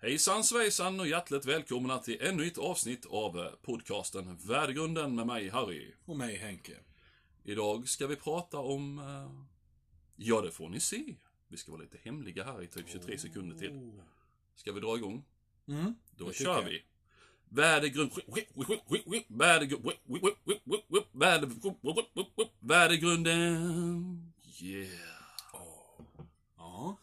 [0.00, 5.48] Hejsan svejsan och hjärtligt välkomna till ännu ett avsnitt av eh, podcasten Värdegrunden med mig
[5.48, 5.92] Harry.
[6.04, 6.76] Och mig Henke.
[7.44, 8.98] Idag ska vi prata om...
[8.98, 9.44] eh,
[10.16, 11.14] Ja, det får ni se.
[11.48, 13.92] Vi ska vara lite hemliga här i typ 23 sekunder till.
[14.54, 15.24] Ska vi dra igång?
[15.68, 16.64] Mm, Då tycker kör jag.
[16.64, 16.82] vi.
[17.48, 18.10] Värdegrund...
[19.28, 19.82] Värdegrund...
[22.60, 24.32] Värdegrunden...
[24.60, 24.88] Yeah.
[26.56, 26.96] Ja.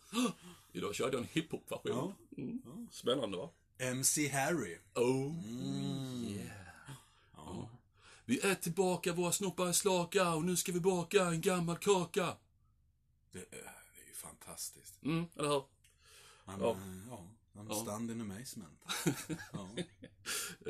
[0.76, 2.14] Idag körde jag en hiphop-version.
[2.38, 2.88] Mm.
[2.92, 3.50] Spännande va?
[3.78, 4.78] MC Harry.
[4.96, 5.34] Oh.
[6.32, 6.48] Yeah.
[7.36, 7.70] Ja.
[8.26, 12.38] Vi är tillbaka, våra snoppar är slaka och nu ska vi baka en gammal kaka.
[13.32, 15.04] Det är, det är ju fantastiskt.
[15.04, 15.64] Mm, eller hur?
[16.46, 16.78] Man, Ja.
[17.10, 17.28] ja.
[17.56, 17.84] Ja, man Ja.
[17.84, 18.80] stand in amazement.
[19.54, 19.68] Ja.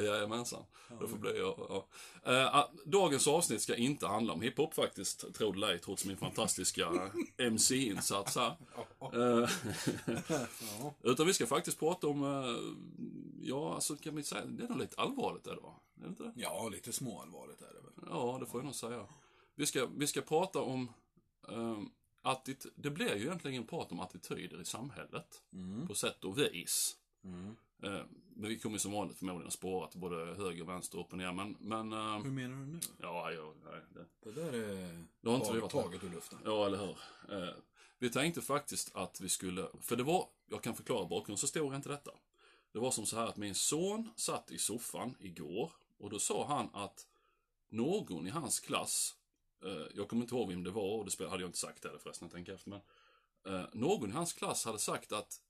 [0.03, 0.63] Jajamensan.
[0.99, 1.55] Då får bli jag.
[1.69, 1.87] Ja.
[2.25, 6.17] Eh, ah, dagens avsnitt ska inte handla om hiphop faktiskt, tro det eller trots min
[6.17, 8.55] fantastiska MC-insats här.
[9.13, 9.49] Eh,
[10.79, 10.93] ja.
[11.03, 12.55] Utan vi ska faktiskt prata om, eh,
[13.41, 15.73] ja, alltså kan vi säga, det är nog lite allvarligt är det va?
[15.97, 16.33] Är det inte det?
[16.35, 18.09] ja, lite småallvarligt är det väl.
[18.09, 19.05] Ja, det får jag nog säga.
[19.55, 20.91] Vi ska, vi ska prata om
[21.41, 21.91] um,
[22.25, 25.43] attit- det blir ju egentligen en prat om attityder i samhället.
[25.53, 25.87] Mm.
[25.87, 26.97] På sätt och vis.
[27.23, 27.55] Mm.
[27.83, 28.01] Eh,
[28.35, 31.31] men vi kommer som vanligt förmodligen att spåra till både höger, vänster, upp och ner.
[31.33, 32.79] Men, men eh, Hur menar du nu?
[33.01, 36.09] ja, ja, nej, det, Det där är Det har inte vi tag- varit taget ur
[36.09, 36.39] luften.
[36.45, 36.97] ja, eller hur.
[37.43, 37.53] Eh,
[37.99, 42.11] vi tänkte faktiskt att vi skulle, för det var, jag kan förklara bakgrundshistorien till detta.
[42.71, 46.45] Det var som så här att min son satt i soffan igår och då sa
[46.47, 47.07] han att
[47.69, 49.15] någon i hans klass,
[49.93, 52.25] jag kommer inte ihåg vem det var och det hade jag inte sagt heller förresten,
[52.25, 52.81] jag tänker efter, men
[53.47, 55.41] eh, någon i hans klass hade sagt att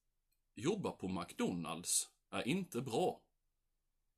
[0.56, 3.22] jobba på McDonalds är inte bra.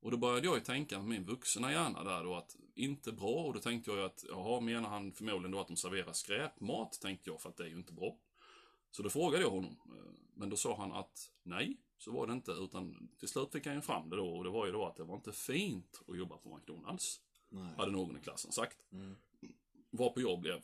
[0.00, 3.44] Och då började jag ju tänka med min vuxna hjärna där då att inte bra
[3.44, 7.00] och då tänkte jag ju att jaha, menar han förmodligen då att de serverar skräpmat
[7.00, 8.16] tänkte jag för att det är ju inte bra.
[8.90, 12.32] Så då frågade jag honom, eh, men då sa han att nej, så var det
[12.32, 14.86] inte utan till slut fick han ju fram det då och det var ju då
[14.86, 17.20] att det var inte fint att jobba på McDonalds.
[17.48, 17.74] Nej.
[17.76, 18.78] Hade någon i klassen sagt.
[18.92, 19.16] Mm.
[19.90, 20.62] Varpå jag blev,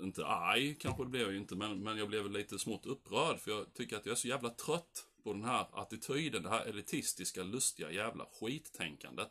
[0.00, 3.40] inte arg kanske det blev jag ju inte, men, men jag blev lite smått upprörd
[3.40, 6.66] för jag tycker att jag är så jävla trött på den här attityden, det här
[6.66, 9.30] elitistiska, lustiga jävla skittänkandet.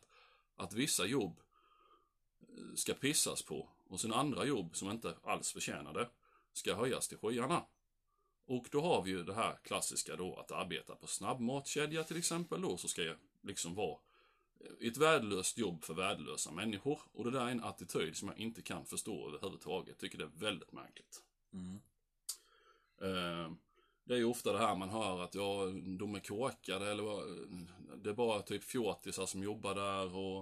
[0.55, 1.39] Att vissa jobb
[2.41, 6.09] eh, ska pissas på och sen andra jobb som inte alls förtjänar det
[6.53, 7.65] ska höjas till skyarna.
[8.45, 12.61] Och då har vi ju det här klassiska då att arbeta på snabbmatskedja till exempel
[12.61, 13.99] då, så ska jag liksom vara
[14.81, 16.99] ett värdelöst jobb för värdelösa människor.
[17.13, 19.99] Och det där är en attityd som jag inte kan förstå överhuvudtaget.
[19.99, 21.23] Tycker det är väldigt märkligt.
[21.53, 21.81] Mm.
[23.01, 23.51] Eh,
[24.03, 25.65] det är ju ofta det här man hör att ja,
[25.99, 27.03] de är korkade eller
[27.97, 30.39] det är bara typ fjortisar som jobbar där och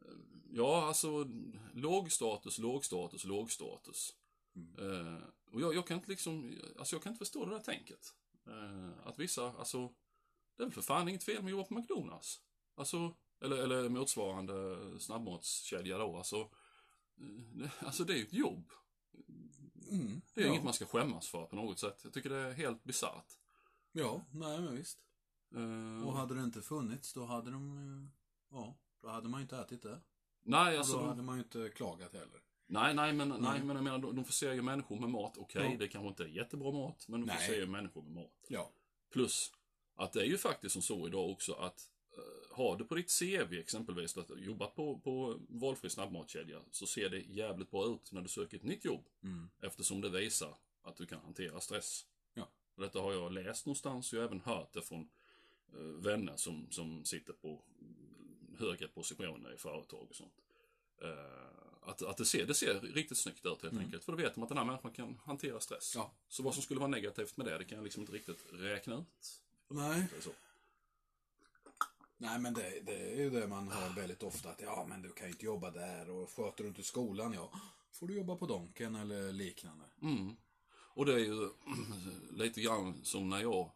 [0.00, 0.16] eh,
[0.52, 1.26] ja, alltså
[1.74, 4.14] låg status, låg status, låg status.
[4.78, 5.18] Eh,
[5.50, 8.14] och jag, jag kan inte liksom, alltså jag kan inte förstå det där tänket.
[8.46, 9.92] Eh, att vissa, alltså,
[10.56, 12.40] det är väl för fan inget fel med att jobba på McDonalds.
[12.74, 16.36] Alltså, eller, eller motsvarande snabbmatskedja då, alltså.
[17.62, 18.70] eh, Alltså det är ju ett jobb.
[19.90, 20.20] Mm.
[20.34, 20.50] Det är ja.
[20.52, 22.00] inget man ska skämmas för på något sätt.
[22.04, 23.38] Jag tycker det är helt bisarrt.
[23.92, 24.98] Ja, nej men visst.
[25.54, 28.08] Eh, Och hade det inte funnits då hade de ju...
[28.56, 30.00] Ja, då hade man ju inte ätit det.
[30.42, 32.40] nej, Och alltså, då de, hade man ju inte klagat heller.
[32.66, 33.38] nej, nej, men, nej.
[33.40, 33.64] Nej.
[33.64, 35.38] men jag menar, de, förser ju människor med mat.
[35.38, 35.78] Okej, Ja.
[35.78, 37.36] det kanske inte är jättebra mat, men de Nej.
[37.36, 38.44] förser ju människor med mat.
[38.48, 38.70] Ja.
[39.12, 39.52] Plus
[39.94, 41.95] att det är ju faktiskt som så idag också att eh,
[42.56, 47.18] har du på ditt CV exempelvis att jobbat på, på valfri snabbmatskedja så ser det
[47.18, 49.04] jävligt bra ut när du söker ett nytt jobb.
[49.22, 49.48] Mm.
[49.60, 52.06] Eftersom det visar att du kan hantera stress.
[52.34, 52.48] Ja.
[52.74, 55.08] Och detta har jag läst någonstans och jag har även hört det från
[55.72, 57.62] eh, vänner som, som sitter på
[58.58, 60.34] högre positioner i företag och sånt.
[61.02, 63.84] Eh, att, att det, ser, det ser riktigt snyggt ut helt Mm.
[63.84, 64.04] enkelt.
[64.04, 65.92] För då vet de att den här människan kan hantera stress.
[65.94, 66.12] Ja.
[66.28, 68.94] Så vad som skulle vara negativt med det, det kan jag liksom inte riktigt räkna
[68.98, 69.40] ut.
[69.68, 70.06] Nej.
[70.10, 70.30] Det är så.
[72.18, 75.12] Nej men det, det är ju det man hör väldigt ofta att ja men du
[75.12, 77.50] kan ju inte jobba där och sköter du inte skolan ja
[77.96, 79.84] får du jobba på Donken eller liknande.
[80.02, 80.36] Mm.
[80.68, 81.48] Och det är ju
[82.30, 83.70] lite grann som när jag,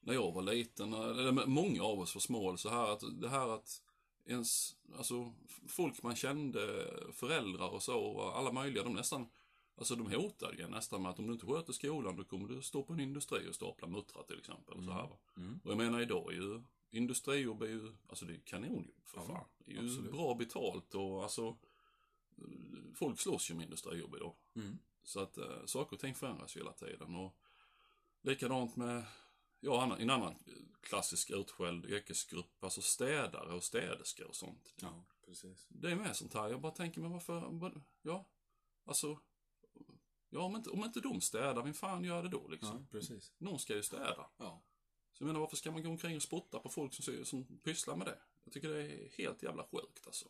[0.00, 3.54] när jag var liten, eller många av oss var små, så här att det här
[3.54, 3.82] att
[4.26, 5.32] ens, alltså
[5.68, 9.28] folk man kände, föräldrar och så, och alla möjliga, de nästan,
[9.76, 12.62] alltså de hotade ju nästan med att om du inte sköter skolan då kommer du
[12.62, 14.74] stå på en industri och stapla muttrar till exempel.
[14.74, 15.16] Och, så här, va.
[15.36, 15.60] Mm.
[15.64, 19.26] och jag menar idag är ju industrijobb är ju, alltså det är kanonjobb för Ja,
[19.26, 19.44] fan.
[19.58, 20.12] Det är ju absolut.
[20.12, 21.56] bra betalt och alltså
[22.94, 24.34] folk slåss ju med industrijobb idag.
[24.54, 24.78] Mm.
[25.02, 27.14] Så att eh, saker och ting förändras ju hela tiden.
[27.14, 27.36] Och
[28.22, 29.04] likadant med,
[29.60, 30.34] ja, en annan
[30.80, 34.74] klassisk utskälld yrkesgrupp, alltså städare och städerskor och sånt.
[34.80, 35.66] Ja, precis.
[35.68, 36.48] Det är med sånt här.
[36.48, 37.60] Jag bara tänker, men varför,
[38.02, 38.26] ja,
[38.84, 39.20] alltså,
[40.30, 42.76] ja om inte, om inte de städar, vem fan gör det då liksom?
[42.80, 43.32] Ja, precis.
[43.38, 44.30] Någon ska ju städa.
[44.36, 44.62] Ja.
[45.20, 47.96] Så jag menar, varför ska man gå omkring och spotta på folk som, som pysslar
[47.96, 48.18] med det?
[48.44, 50.28] Jag tycker det är helt jävla sjukt alltså.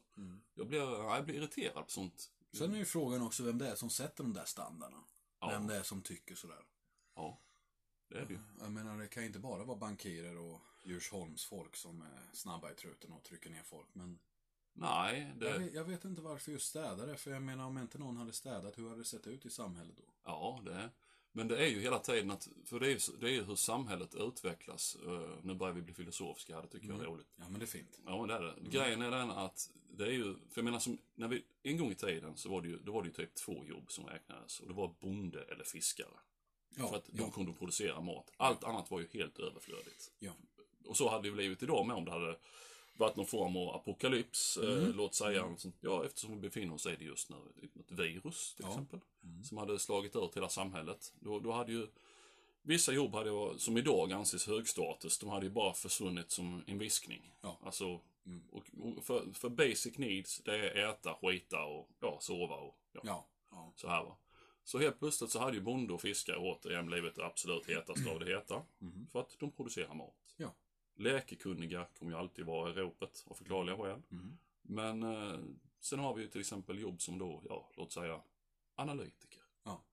[0.54, 2.30] Jag, blir, ja, jag blir irriterad på sånt.
[2.52, 5.02] Sen är ju frågan också vem det är som sätter de där standarderna.
[5.40, 5.48] Ja.
[5.48, 6.64] Vem det är som tycker sådär.
[7.14, 7.40] Ja,
[8.08, 8.38] det är det ju.
[8.60, 12.74] Jag menar, det kan ju inte bara vara bankirer och Djursholmsfolk som är snabba i
[12.74, 13.88] truten och trycker ner folk.
[13.92, 14.18] Men
[14.72, 17.16] Nej, jag, det, vet, jag vet inte varför just städare.
[17.16, 19.96] För jag menar, om inte någon hade städat, hur hade det sett ut i samhället
[19.96, 20.12] då?
[20.24, 20.90] ja, det.
[21.32, 23.54] Men det är ju hela tiden att, för det är ju, det är ju hur
[23.54, 24.96] samhället utvecklas.
[25.06, 27.26] Eh, nu börjar vi bli filosofiska här, det tycker jag är roligt.
[27.36, 28.00] Ja, men det är fint.
[28.06, 28.70] Ja, men det är det.
[28.70, 31.90] Grejen är den att det är ju, för jag menar som, när vi, en gång
[31.90, 34.60] i tiden så var det ju, då var det ju typ två jobb som räknades.
[34.60, 36.08] Och det var bonde eller fiskare.
[36.76, 38.30] Ja, för att de ja, kunde producera mat.
[38.36, 40.12] Allt annat var ju helt överflödigt.
[40.18, 40.32] ja.
[40.84, 42.36] Och så hade det blivit idag med om det hade
[42.94, 44.92] varit någon form av apokalyps, eh, Mm.
[44.96, 45.46] låt säga.
[45.46, 45.76] något sånt.
[45.80, 47.36] Ja, eftersom vi befinner oss i det just nu,
[47.80, 48.70] ett virus till Ja.
[48.70, 49.00] exempel.
[49.24, 49.44] Mm.
[49.44, 51.12] Som hade slagit ut hela samhället.
[51.20, 51.86] Då, då hade ju
[52.62, 57.32] Vissa jobb hade som idag anses högstatus, de hade ju bara försvunnit som en viskning.
[57.40, 57.58] Ja.
[57.64, 58.42] Alltså, Mm.
[58.50, 63.00] och, och för, för basic needs, det är äta, skita och ja, sova och ja,
[63.04, 63.72] Ja, ja.
[63.76, 64.16] så här va.
[64.64, 68.20] Så helt plötsligt så hade ju bonde och fiskare återigen blivit det absolut hetaste av
[68.20, 68.62] det heta.
[68.78, 69.06] Mhm.
[69.12, 70.14] För att de producerar mat.
[70.94, 74.02] Läkekunniga kommer ju alltid vara i ropet av förklarliga skäl.
[74.08, 74.38] Mhm.
[74.62, 75.38] Men eh,
[75.80, 78.22] sen har vi ju till exempel jobb som då, ja, låt säga
[78.74, 79.42] analytiker.
[79.64, 79.84] Ja.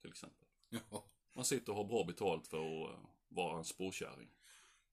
[0.00, 0.48] Till exempel.
[0.68, 1.04] Ja.
[1.34, 4.28] Man sitter och har bra betalt för att eh, vara en spårkärring.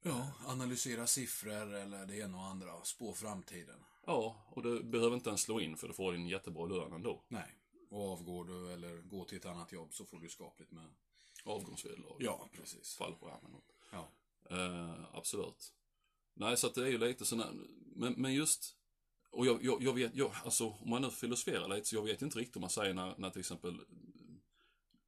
[0.02, 2.84] ja, analysera siffror eller det ena och andra.
[2.84, 3.80] Spå framtiden.
[4.06, 7.24] Ja, och det behöver inte ens slå in för du får en jättebra lön ändå.
[7.28, 7.56] Nej.
[7.90, 10.96] Och avgår du eller går till ett annat jobb så får du skapligt med.
[11.44, 12.18] Avgångsvederlag.
[12.20, 12.96] Ja, precis.
[12.96, 13.75] Fallskärm eller något.
[14.50, 15.74] Eh, absolut.
[16.34, 17.52] Nej, så att det är ju lite sådär,
[17.96, 18.76] men, men just,
[19.32, 22.22] och jag, jag, jag vet, jag, alltså om man nu filosoferar lite, så jag vet
[22.22, 23.82] inte riktigt om man säger när, när till exempel,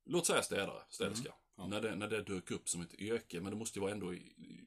[0.06, 1.68] låt säga städare, städerska, Mm, ja.
[1.68, 4.14] när, det, när det dök upp som ett yrke, men det måste ju vara ändå
[4.14, 4.66] i, i,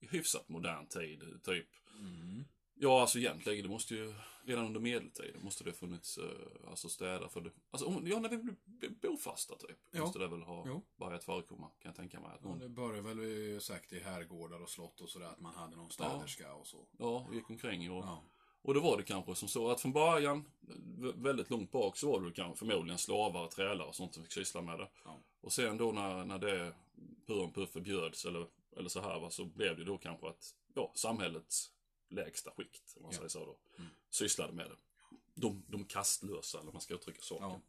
[0.00, 1.68] i hyfsat modern tid, typ.
[1.98, 2.44] Mm.
[2.80, 4.14] Ja, alltså egentligen, det måste ju,
[4.44, 8.28] redan under medeltiden måste det funnits, eh, alltså städer för det, alltså om, ja, när
[8.28, 8.36] vi
[8.66, 10.00] blev bofasta typ, Ja.
[10.00, 10.82] måste det väl ha Jo.
[10.96, 12.30] börjat förekomma, kan jag tänka mig.
[12.30, 15.40] Att Ja, någon, det började väl ju sagt i herrgårdar och slott och sådär att
[15.40, 16.86] man hade någon städerska och så.
[16.98, 18.22] ja, och gick omkring och Ja.
[18.62, 20.44] Och då var det kanske som så att från början,
[20.98, 24.22] vä- väldigt långt bak, så var det kanske förmodligen slavar, och trälare och sånt som
[24.22, 24.88] fick syssla med det.
[25.04, 25.18] Ja.
[25.40, 26.74] Och sen då när, när det
[27.26, 28.46] pur om puff förbjöds eller,
[28.76, 31.70] eller så här va, så blev det då kanske att, ja, samhällets
[32.08, 33.16] lägsta skikt, om man Ja.
[33.16, 33.90] säger så då, Mm.
[34.10, 34.76] sysslade med det.
[35.34, 37.48] De, de kastlösa, eller man ska uttrycka saken.
[37.48, 37.60] Ja.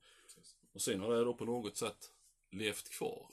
[0.71, 2.13] Och sen har det då på något sätt
[2.49, 3.31] levt kvar.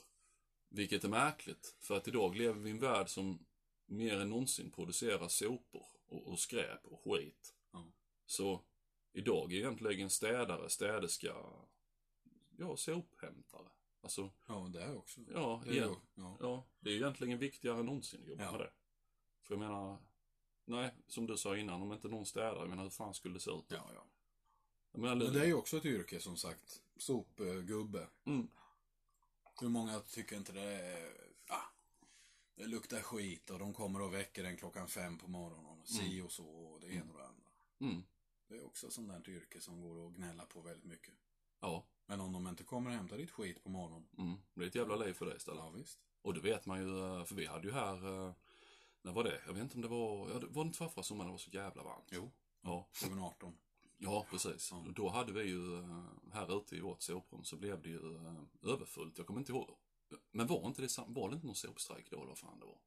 [0.68, 3.46] Vilket är märkligt, för att idag lever vi i en värld som
[3.86, 7.54] mer än någonsin producerar sopor och, och skräp och skit.
[7.72, 7.92] Ja.
[8.26, 8.64] Så
[9.12, 11.36] idag är egentligen städare, städerska,
[12.56, 13.68] ja, sophämtare.
[14.00, 15.20] Alltså, Ja, det är också.
[15.32, 16.36] ja, Det är igen, ja.
[16.40, 18.52] ja, det är egentligen viktigare än någonsin att jobba Ja.
[18.52, 18.70] med det.
[19.42, 19.98] För jag menar,
[20.66, 23.40] nej, som du sa innan, om inte någon städar, jag menar hur fan skulle det
[23.40, 23.64] se ut?
[23.68, 24.06] Ja, ja.
[24.92, 26.82] Menar, Men det är ju också ett yrke som sagt.
[26.96, 28.08] Sopgubbe.
[28.24, 28.48] mm,
[29.60, 31.12] Hur många tycker inte det är...
[31.48, 31.62] Ah,
[32.54, 35.86] det luktar skit och de kommer och väcker en klockan fem på morgonen.
[35.86, 37.50] Si och så och det ena och det andra.
[37.80, 38.02] mm,
[38.48, 41.14] Det är också sånt där yrke som går att gnälla på väldigt mycket.
[41.60, 44.08] ja, Men om de inte kommer och hämtar ditt skit på morgonen.
[44.18, 45.60] mm, det är ett jävla liv för dig istället.
[45.64, 45.98] Ja, visst.
[46.22, 48.34] Och det vet man ju, eh, för vi hade ju här, eh,
[49.06, 49.40] när var det?
[49.46, 51.50] Jag vet inte om det var, ja, det var inte förra sommaren det var så
[51.50, 52.08] jävla varmt.
[52.10, 52.30] Jo.
[52.62, 53.56] Ja, 2018.
[53.98, 54.70] ja precis.
[54.70, 54.76] Ja.
[54.76, 58.16] Och Då hade vi ju, eh, här ute i vårt soprum så blev det ju
[58.16, 59.18] eh, överfullt.
[59.18, 59.70] Jag kommer inte ihåg.
[60.32, 62.78] Men var inte det, var det inte någon sopstrejk då eller vad fan det var?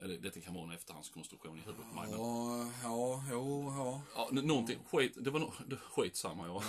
[0.00, 2.10] Eller det kan vara en efterhandskonstruktion i huvudet på mig.
[2.10, 4.02] Ja, ja, jo, ja.
[4.14, 6.62] ja, någonting, skit, det var no, det, skitsamma ja.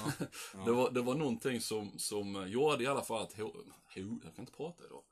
[0.53, 0.65] ja.
[0.65, 3.43] Det, var, det var någonting som, som gjorde i alla fall att, ho,
[3.95, 5.03] ho, jag kan inte prata idag.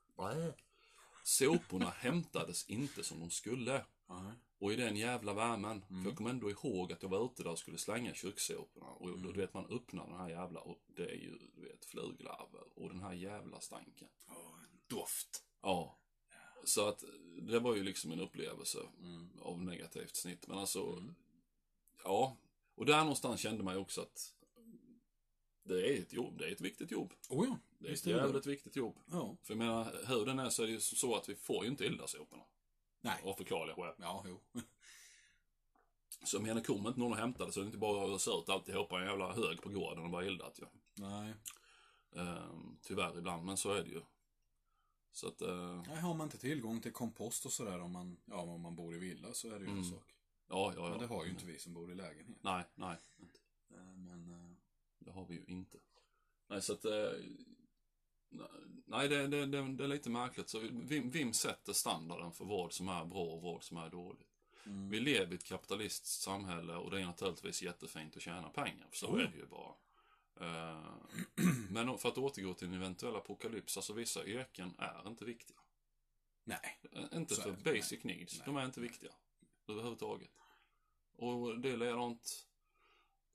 [1.28, 3.86] Soporna hämtades inte som de skulle.
[4.10, 4.32] Nej.
[4.60, 6.04] Och i den jävla värmen, Mm.
[6.04, 8.86] för jag kommer ändå ihåg att jag var ute där och skulle slänga kökssoporna.
[8.86, 9.22] Och Mm.
[9.24, 12.64] då, du vet, man öppnar den här jävla, och det är ju, du vet, fluglarver
[12.80, 14.08] och den här jävla stanken.
[14.28, 14.34] Ja,
[14.72, 15.44] en doft.
[15.62, 15.98] Ja.
[16.64, 17.04] Så att
[17.42, 19.30] det var ju liksom en upplevelse Mm.
[19.42, 20.48] av negativt snitt.
[20.48, 21.16] Men alltså, Mm.
[22.04, 22.38] ja.
[22.76, 24.34] Och där någonstans kände man ju också att
[25.68, 27.14] det är ett jobb, det är ett viktigt jobb.
[27.30, 28.18] Oh ja, Det är ett är det.
[28.20, 28.96] jävligt viktigt jobb.
[29.12, 29.38] Ja.
[29.44, 31.70] För jag menar, hur den är så är det ju så att vi får ju
[31.72, 32.44] inte elda soporna.
[33.02, 33.22] Nej.
[33.24, 33.94] Av förklarliga skäl.
[34.00, 34.40] Ja, jo.
[36.24, 38.16] Så jag menar, kommer inte någon och hämtar det så är det inte bara att
[38.16, 40.66] ösa ut alltihopa i en jävla hög på gården och bara eldat ju.
[41.04, 41.34] Nej.
[42.16, 44.02] Ehm, tyvärr ibland, men så är det ju.
[45.12, 48.36] Så att, eh, Nej, har man inte tillgång till kompost och sådär om man, ja,
[48.42, 49.84] om man bor i villa så är det ju en Mm.
[49.84, 50.04] sak.
[50.50, 50.90] ja, ja, ja.
[50.90, 52.38] Men det har ju inte vi som bor i lägenhet.
[52.42, 52.98] Nej, nej.
[53.72, 54.47] Eh, Men, eh,
[55.08, 55.78] Det har vi ju inte.
[56.48, 56.86] Nej, så att...
[56.86, 57.12] Eh,
[58.86, 60.50] Nej, det, det, det, det är lite märkligt.
[60.50, 64.28] Så vem, vem sätter standarden för vad som är bra och vad som är dåligt?
[64.66, 64.90] Mm.
[64.90, 68.88] Vi lever i ett kapitalistiskt samhälle och det är naturligtvis jättefint att tjäna pengar.
[68.92, 69.22] Så Oh.
[69.22, 69.74] är det ju bara.
[70.40, 70.94] Eh,
[71.70, 75.58] Men för att återgå till en eventuell apokalyps, alltså vissa yrken är inte viktiga.
[76.44, 76.80] Nej.
[76.92, 78.16] Eh, Inte för basic Nej.
[78.16, 78.38] needs.
[78.38, 78.46] Nej.
[78.46, 79.12] De är inte viktiga.
[79.68, 80.32] Överhuvudtaget.
[81.16, 82.47] Och det är likadant.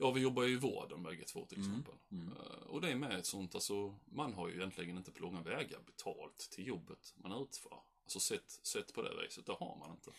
[0.02, 1.71] Ja, vi jobbar ju i vården bägge två till Mm.
[1.71, 1.94] exempel.
[2.12, 2.28] Mm.
[2.28, 5.42] Eh, Och det är med ett sånt, alltså, man har ju egentligen inte på långa
[5.42, 7.82] vägar betalt till jobbet man utför.
[8.04, 10.11] Alltså sett, sett på det viset, det har man inte.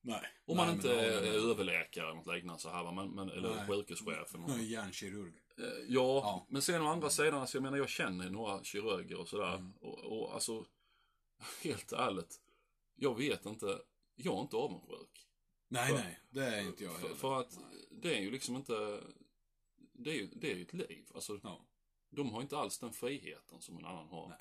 [0.00, 0.22] Nej.
[0.44, 3.54] Om man Nej, inte är vi- överläkare eller något liknande så här, men, men, eller
[3.56, 3.66] Nej.
[3.66, 4.34] sjukhuschef.
[4.34, 4.62] eller något.
[4.62, 5.32] Hjärnkirurg.
[5.58, 6.46] Eh, Ja, Ja.
[6.48, 9.54] men sen å andra sidan, alltså, jag menar jag känner några kirurger och sådär.
[9.54, 9.72] Mm.
[9.80, 10.64] Och, och alltså,
[11.62, 12.40] helt ärligt,
[12.94, 13.78] jag vet inte,
[14.16, 15.26] jag är inte avundsjuk.
[15.68, 16.20] Nej, För- nej.
[16.30, 17.14] Det är inte jag För, heller.
[17.14, 17.86] för att Nej.
[17.90, 19.00] det är ju liksom inte,
[19.98, 21.04] det är ju, det är ju ett liv.
[21.14, 21.64] Alltså, Ja.
[22.10, 24.28] de har inte alls den friheten som en annan har.
[24.28, 24.38] Nej.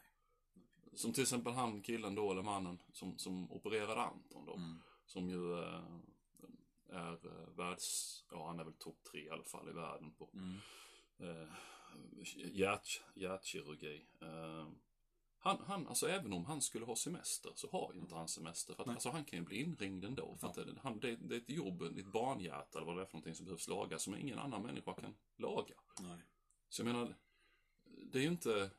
[0.93, 4.53] Som till exempel han killen då, eller mannen, som, som opererade Anton då.
[4.55, 4.81] Mm.
[5.05, 5.85] Som ju eh,
[6.89, 10.29] är eh, världs, ja han är väl topp tre i alla fall i världen på
[10.33, 10.57] Mm.
[11.19, 11.47] eh,
[12.35, 14.05] hjärt, hjärtkirurgi.
[14.21, 14.67] Eh,
[15.45, 18.73] han, han, alltså även om han skulle ha semester så har ju inte han semester.
[18.75, 20.35] För att, alltså, han kan ju bli inringd ändå.
[20.39, 23.05] För att det, han, det, det är ett jobb, ett barnhjärta eller vad det är
[23.05, 25.75] för någonting som behövs lagas som ingen annan människa kan laga.
[25.99, 26.17] Nej.
[26.69, 27.15] Så jag menar,
[27.85, 28.69] det är ju inte...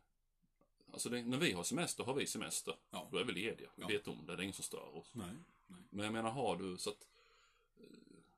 [0.92, 2.74] Alltså det, när vi har semester har vi semester.
[2.90, 3.08] Ja.
[3.12, 3.70] Då är vi lediga.
[3.76, 3.88] Vi Ja.
[3.88, 5.10] vet om det, det är ingen som stör oss.
[5.12, 5.26] Nej.
[5.66, 5.80] Nej.
[5.90, 7.08] Men jag menar, har du så att...
[7.80, 7.84] eh,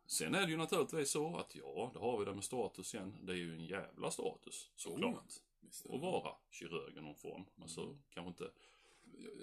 [0.07, 3.17] Sen är det ju naturligtvis så att ja, det har vi det med status igen.
[3.23, 5.29] Det är ju en jävla status, såklart.
[5.29, 5.41] Det.
[5.85, 7.45] Att vara kirurg i någon form.
[7.63, 8.51] Alltså, kanske inte...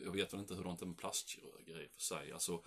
[0.04, 2.32] jag- vet väl inte hur det är med plastkirurger och för sig.
[2.32, 2.64] Alltså,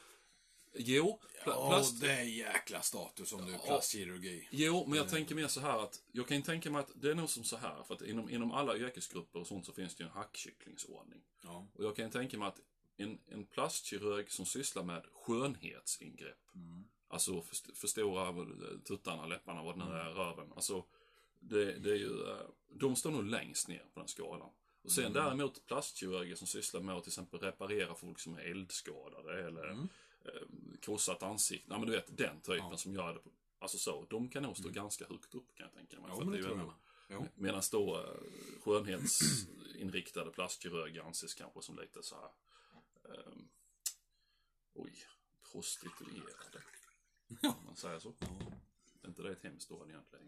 [0.75, 2.01] jo, Ja, plast...
[2.01, 3.63] det är jäkla status om du är Ja.
[3.67, 4.49] plastkirurgi.
[4.51, 7.11] Jo, men jag tänker mer så här att, jag kan ju tänka mig att det
[7.11, 9.95] är nog som så här, för att inom, inom alla yrkesgrupper och sånt så finns
[9.95, 11.23] det ju en hackkycklingsordning.
[11.43, 11.67] Ja.
[11.75, 12.61] Och jag kan ju tänka mig att
[12.97, 16.85] en, en plastkirurg som sysslar med skönhetsingrepp, Mm.
[17.09, 20.53] alltså först- förstora eh, tuttarna, läpparna, vad det nu är, röven.
[20.57, 20.85] Alltså,
[21.39, 24.51] det, det är ju, eh, de står nog längst ner på den skalan.
[24.83, 25.13] Och sen Mm.
[25.15, 29.89] däremot plastkirurger som sysslar med att till exempel reparera folk som är eldskadade eller Mm.
[30.25, 30.43] eh,
[30.81, 31.67] krossat ansikte.
[31.71, 32.77] Ja, men du vet den typen Ja.
[32.77, 33.21] som gör det.
[33.21, 36.11] På, alltså så, de kan nog stå ganska högt upp kan jag tänka mig.
[36.11, 37.29] Ja, men det tror jag.
[37.35, 42.31] Medan då eh, skönhetsinriktade plastkirurger anses kanske som lite så här.
[43.15, 43.49] ehm,
[44.75, 44.93] oj,
[45.53, 46.63] prostituerade.
[47.43, 48.15] Om man säger så.
[49.03, 50.27] Är inte det ett hemskt ord egentligen?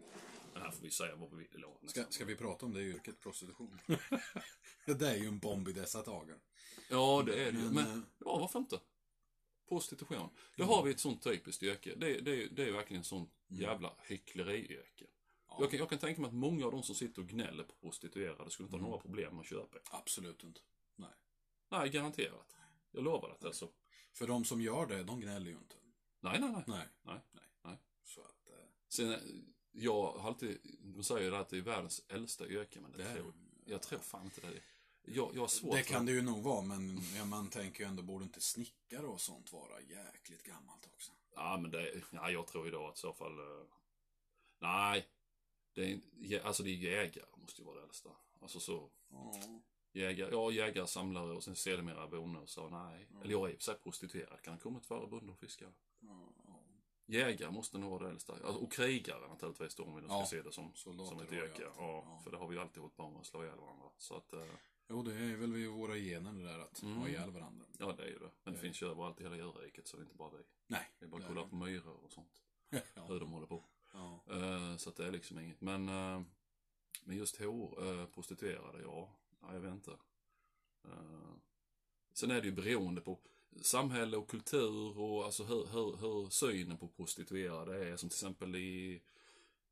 [0.53, 1.65] Det här får vi säga vad vi vill.
[1.85, 3.79] Ska, ska vi prata om det yrket, prostitution?
[4.85, 6.39] det är ju en bomb i dessa dagar.
[6.89, 7.57] Ja, det är det.
[7.57, 8.79] Men, Men, eh, ja, varför inte?
[9.69, 10.29] Prostitution.
[10.55, 11.95] Det har vi ett sånt typiskt yrke.
[11.95, 15.05] Det, det, det är verkligen en sån jävla hyckleriyrke.
[15.47, 17.63] Ja, Jag kan, jag kan tänka mig att många av de som sitter och gnäller
[17.63, 18.89] på prostituerade skulle inte ha Mm.
[18.89, 19.77] några problem med att köpa.
[19.91, 20.61] Absolut inte.
[20.95, 21.09] Nej.
[21.69, 22.55] Nej, garanterat.
[22.91, 23.69] Jag lovar att det är så.
[24.13, 25.75] För de som gör det, de gnäller ju inte.
[26.19, 26.63] Nej, nej, nej.
[26.67, 26.87] Nej.
[27.03, 27.19] Nej.
[27.31, 27.43] Nej.
[27.63, 27.77] Nej.
[28.03, 29.15] Så att, eh, Sen,
[29.71, 32.97] jag har alltid, de säger ju det att det är världens äldsta yrke, men det,
[32.97, 33.33] det tror,
[33.65, 34.61] jag tror fan inte det.
[35.13, 37.83] Jag, jag har svårt Det för- kan det ju nog vara, men ja, man tänker
[37.83, 41.11] ju ändå, borde inte snickare och sånt vara jäkligt gammalt också?
[41.35, 43.65] Ja, men det, ja, jag tror ju då att i så fall, eh,
[44.59, 45.07] nej.
[45.73, 45.99] Det
[46.33, 48.09] är, alltså det är jägare, måste ju vara det äldsta.
[48.41, 49.61] Alltså så, Ja.
[49.93, 53.07] jägare, ja jägare, samlare och sen sedermera bonde och så, nej.
[53.09, 53.21] Mm.
[53.21, 55.73] Eller jag är i och för sig prostituerad, kan ha kommit före bonde och fiskare.
[55.99, 56.30] Ja, ja.
[57.11, 58.33] Jägare måste nog vara det äldsta.
[58.33, 61.19] Alltså, och krigare naturligtvis då, om vi nu ska Ja, se det som, soldater som
[61.25, 61.61] ett yrke.
[61.63, 62.21] Ja, ja.
[62.23, 63.85] för det har vi ju alltid hållit på med att slå ihjäl varandra.
[63.97, 64.45] Så att, eh,
[64.89, 66.97] Jo, det är väl i våra gener det där att Mm.
[66.97, 67.65] ha ihjäl varandra.
[67.79, 68.31] ja det är ju det.
[68.43, 68.61] Men det Ja.
[68.61, 70.43] finns ju överallt i hela djurriket så det är inte bara vi.
[70.67, 70.89] Nej.
[70.99, 72.41] Det är bara det att kolla på myror och sånt.
[72.95, 73.05] Ja.
[73.07, 73.63] Hur de håller på.
[73.93, 74.19] Ja.
[74.29, 75.61] Eh, så att det är liksom inget.
[75.61, 76.21] Men, eh,
[77.03, 79.09] men just hår, uh, prostituerade, ja,
[79.41, 79.91] ja, jag vet inte.
[80.85, 81.33] Eh,
[82.13, 83.19] sen är det ju beroende på
[83.61, 87.97] samhälle och kultur och alltså hur, hur, hur synen på prostituerade är.
[87.97, 89.01] Som till exempel i,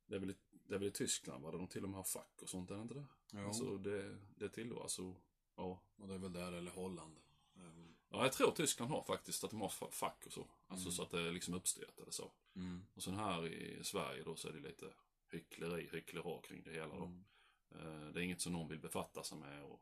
[0.05, 0.36] det är väl i,
[0.67, 2.71] det är väl i Tyskland va, där de till och med har fack och sånt,
[2.71, 3.05] är det inte det?
[3.31, 5.15] Jo, Alltså det, det tillhör alltså,
[5.55, 5.81] ja.
[5.98, 7.15] och det är väl där, eller Holland.
[7.53, 10.48] Väl- Ja, jag tror Tyskland har faktiskt att de har fa- fack och så.
[10.67, 10.91] Alltså Mm.
[10.95, 12.31] så att det är liksom uppstyrt eller så.
[12.55, 12.86] Mm.
[12.93, 14.86] Och sen här i Sverige då så är det lite
[15.31, 17.03] hyckleri, hyckleri kring det hela då.
[17.05, 17.24] Mm.
[17.71, 19.63] Eh, Det är inget som någon vill befatta sig med.
[19.63, 19.81] Och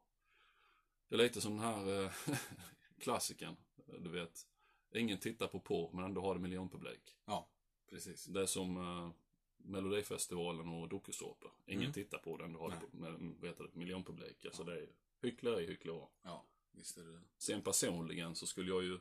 [1.10, 2.14] det är lite som den här
[3.00, 3.56] klassikern,
[4.00, 4.48] du vet.
[4.96, 7.16] Ingen tittar på porr men ändå har det miljonpublik.
[7.26, 7.50] Ja,
[7.90, 8.26] precis.
[8.26, 9.12] Det är som eh,
[9.58, 11.52] Melodifestivalen och dokusåpor.
[11.66, 11.94] Ingen Mm.
[11.94, 13.12] tittar på det, ändå har det Nej.
[13.12, 14.46] på- med, det, miljonpublik.
[14.46, 14.90] Alltså det är
[15.22, 16.02] hyckleri, hyckleri.
[16.24, 17.22] Ja, visst är det det.
[17.38, 19.00] Sen personligen så skulle jag ju...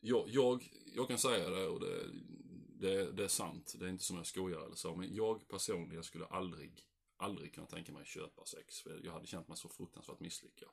[0.00, 2.06] Jag, jag, jag kan säga det och det,
[2.80, 3.74] det, det är sant.
[3.78, 4.96] Det är inte som jag skojar eller så.
[4.96, 6.86] Men jag personligen skulle aldrig,
[7.16, 8.80] aldrig kunnat tänka mig att köpa sex.
[8.80, 10.68] För jag hade känt mig så fruktansvärt misslyckad.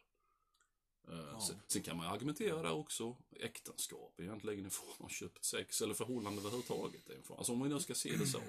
[1.08, 1.40] Eh, Ja.
[1.42, 3.18] sen, sen kan man argumentera där också.
[3.40, 5.82] Äktenskap egentligen en form av köpt sex.
[5.82, 7.02] Eller förhållande överhuvudtaget.
[7.38, 8.42] Alltså om vi nu ska se det så.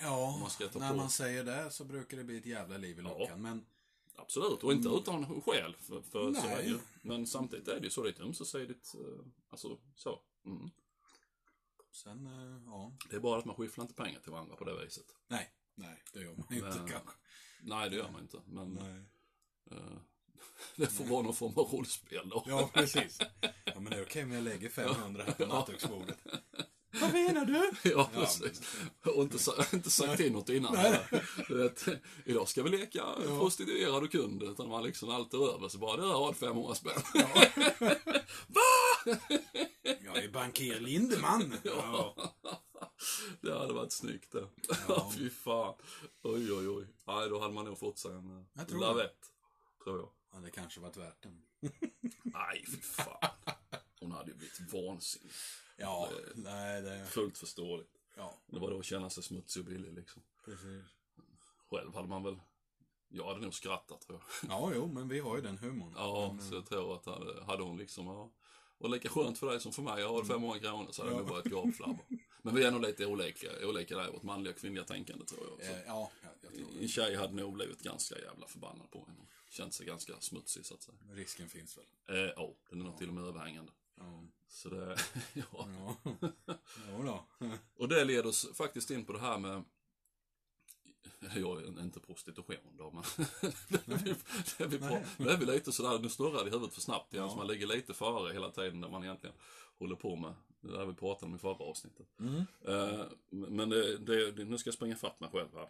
[0.00, 0.50] Ja, man
[0.80, 3.18] när på- man säger det så brukar det bli ett jävla liv i Ja.
[3.18, 3.42] luckan.
[3.42, 3.66] Men
[4.20, 5.76] Absolut, och inte utan skäl.
[5.80, 6.78] För, för så är ju.
[7.02, 10.20] Men samtidigt är det ju så, det är ett ömsesidigt, eh, alltså så.
[10.44, 10.70] Mm.
[11.92, 12.92] sen, eh, ja.
[13.10, 15.06] Det är bara att man skyfflar inte pengar till varandra på det viset.
[15.28, 17.10] Nej, nej, det gör man inte Men- kanske.
[17.62, 18.40] Nej, det gör man inte.
[18.46, 19.04] Men Nej.
[19.78, 19.98] eh,
[20.76, 22.44] det får vara någon form av rollspel då.
[22.46, 23.18] Ja, precis.
[23.64, 25.48] Ja, men det är okej om jag lägger 500 här på Ja.
[25.48, 26.16] nattduksbordet.
[27.00, 27.70] Vad menar du?
[27.90, 28.62] Ja, Ja, precis.
[29.04, 29.38] Och inte,
[29.72, 30.76] inte sagt till något innan.
[31.48, 31.86] Vet,
[32.24, 33.04] idag ska vi leka
[33.38, 34.42] prostituerad och kund.
[34.42, 37.02] Utan man liksom allt är över så bara, det där har 500 spänn.
[40.04, 41.54] Jag är bankier Lindeman.
[41.62, 42.14] Ja.
[43.40, 44.46] Det hade varit snyggt det.
[44.68, 44.76] Ja.
[44.88, 45.12] Ja.
[45.16, 45.74] Fy fan.
[46.22, 46.86] Oj, oj, oj.
[47.06, 49.16] Nej, då hade man nog fått sig en eh, lavett.
[49.84, 50.08] Tror jag.
[50.32, 51.42] Ja, det kanske varit värt den.
[52.24, 53.30] Nej, fy fan.
[54.00, 55.32] Hon hade ju blivit vansinnig.
[55.76, 57.06] Ja, nej, det...
[57.06, 57.90] Fullt förståeligt.
[58.16, 60.22] Ja, Det var då att känna sig smutsig och billig liksom.
[60.44, 60.84] precis.
[61.70, 62.40] Själv hade man väl,
[63.08, 64.50] jag hade nog skrattat tror jag.
[64.50, 65.92] Ja, jo, men vi har ju den humorn.
[65.96, 68.32] Ja, men, så jag tror att hade, hade hon liksom, ja,
[68.78, 70.00] var lika skönt för dig som för mig.
[70.00, 71.18] Jag har 500 kronor så hade Ja.
[71.18, 71.98] det nog börjat gapflabba.
[72.42, 75.40] Men vi är nog lite olika, olika där i vårt manliga och kvinnliga tänkande tror
[75.44, 75.52] jag.
[75.52, 75.66] också.
[75.70, 79.26] eh, ja, jag, jag tror En tjej hade nog blivit ganska jävla förbannad på henne.
[79.48, 80.96] Känt sig ganska smutsig så att säga.
[81.00, 81.14] det.
[81.14, 82.16] Risken finns väl.
[82.16, 83.72] Eh, Ja, den är nog till och med överhängande.
[83.96, 84.22] Ja.
[84.48, 84.96] Så det,
[85.32, 85.44] ja.
[85.54, 86.14] Ja.
[87.04, 87.24] Då.
[87.76, 89.64] Och det leder oss faktiskt in på det här med
[91.36, 93.02] jag är inte prostitution då, men
[93.68, 93.88] det
[94.64, 97.14] är vi, på, det är vi lite sådär, nu snurrar det i huvudet för snabbt
[97.14, 97.30] igen, Ja.
[97.30, 99.36] så man ligger lite före hela tiden när man egentligen
[99.78, 102.06] håller på med det där vi pratade om i förra avsnittet.
[102.20, 102.42] Mm.
[102.66, 105.68] Eh, men det, det, nu ska jag springa fatt mig själv här.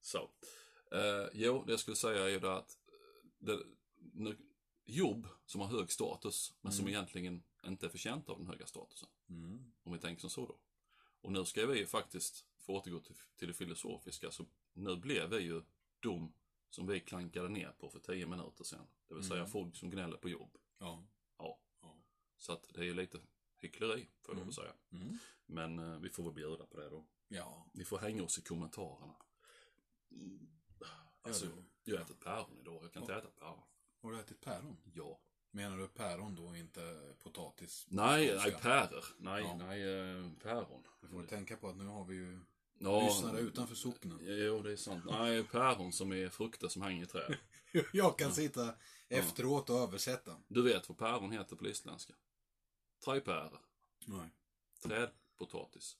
[0.00, 0.28] Så.
[0.92, 2.78] Eh, jo, det jag skulle säga är ju det att
[3.38, 3.58] det,
[4.12, 4.36] nu,
[4.84, 9.08] jobb som har hög status, men som egentligen inte är förtjänt av den höga statusen.
[9.28, 9.72] Mm.
[9.82, 10.58] Om vi tänker som så då.
[11.20, 15.30] Och nu ska vi ju faktiskt, få återgå till, till det filosofiska, så nu blev
[15.30, 15.62] vi ju
[16.00, 16.32] de
[16.70, 18.86] som vi klankade ner på för tio minuter sedan.
[19.08, 19.50] Det vill säga Mm.
[19.50, 20.56] folk som gnäller på jobb.
[20.78, 21.04] Ja.
[21.38, 21.58] Ja.
[21.80, 21.96] Ja.
[22.38, 23.18] Så att det är ju lite
[23.60, 24.48] hyckleri, får jag lov Mm.
[24.48, 24.72] att säga.
[24.92, 25.18] Mm.
[25.46, 27.06] Men eh, vi får väl bjuda på det då.
[27.28, 27.70] Ja.
[27.72, 29.16] Vi får hänga oss i kommentarerna.
[31.22, 31.46] Alltså,
[31.84, 32.84] jag har ätit päron idag.
[32.84, 33.60] Jag kan inte äta päron.
[34.02, 34.76] Har du ätit päron?
[34.94, 35.20] Ja.
[35.50, 37.86] Menar du päron då, inte potatis?
[37.88, 39.04] Nej, nej, päror.
[39.18, 39.56] Nej, Ja.
[39.56, 40.82] nej, eh, päron.
[41.00, 42.40] Du får tänka på att nu har vi ju
[42.78, 44.18] Ja, lyssnare utanför socknen.
[44.22, 45.04] Jo, det är sant.
[45.10, 47.36] Nej, päron som är frukter som hänger i träd.
[47.92, 48.74] Jag kan sitta
[49.08, 50.36] efteråt och översätta.
[50.48, 52.14] Du vet vad päron heter på isländska?
[53.04, 53.60] Träpäror.
[54.06, 54.28] Nej.
[54.82, 55.96] Trädpotatis.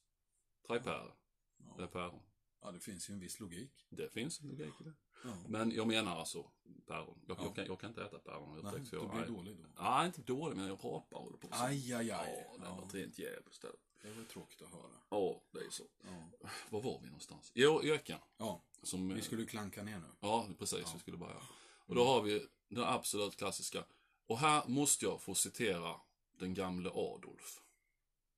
[0.66, 1.14] Träpäror.
[1.56, 1.86] Det är Ja.
[1.86, 2.20] päron.
[2.62, 3.86] Ja, det finns ju en viss logik.
[3.90, 4.92] Det finns en logik i det.
[5.24, 5.36] Ja.
[5.48, 6.50] Men jag menar alltså
[6.86, 7.20] päron.
[7.28, 7.42] Jag, Ja.
[7.44, 8.54] jag, kan, jag kan inte äta päron.
[8.54, 9.82] Jag Nej, upptäckte så du jag- blir dålig då.
[9.82, 11.48] Nej, inte dålig, men jag rapar håller på.
[11.50, 12.08] Aj, aj, aj.
[12.10, 12.74] Ja, det Ja.
[12.74, 13.62] var ett rent djävulskt.
[14.02, 14.10] det.
[14.16, 14.90] Var tråkigt att höra.
[15.10, 15.84] Ja, det är så.
[16.04, 16.48] Ja.
[16.70, 17.50] Var var vi någonstans?
[17.54, 18.18] Jo, öken.
[18.36, 20.06] ja, Som, vi skulle klanka ner nu.
[20.20, 20.94] Ja, precis.
[20.94, 21.42] Vi skulle börja.
[21.86, 23.84] Och då har vi den absolut klassiska.
[24.26, 26.00] Och här måste jag få citera
[26.38, 27.60] den gamle Adolf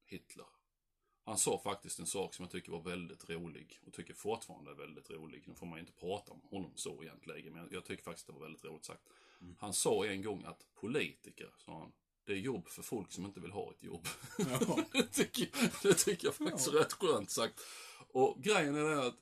[0.04, 0.46] Hitler.
[1.26, 4.74] Han sa faktiskt en sak som jag tycker var väldigt rolig och tycker fortfarande är
[4.74, 5.42] väldigt rolig.
[5.46, 8.32] Nu får man ju inte prata om honom så egentligen, men jag tycker faktiskt det
[8.32, 9.02] var väldigt roligt sagt.
[9.58, 11.92] Han sa en gång att politiker, sa han,
[12.24, 14.08] det är jobb för folk som inte vill ha ett jobb.
[14.38, 14.78] Ja.
[14.92, 15.48] det, tycker,
[15.82, 17.60] det tycker jag faktiskt är rätt skönt sagt.
[18.12, 19.16] Och grejen är det att